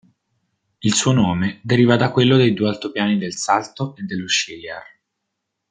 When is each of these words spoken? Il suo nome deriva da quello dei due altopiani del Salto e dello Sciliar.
Il 0.81 0.95
suo 0.95 1.11
nome 1.11 1.59
deriva 1.61 1.95
da 1.95 2.09
quello 2.09 2.35
dei 2.35 2.55
due 2.55 2.69
altopiani 2.69 3.19
del 3.19 3.35
Salto 3.35 3.95
e 3.97 4.01
dello 4.01 4.27
Sciliar. 4.27 4.81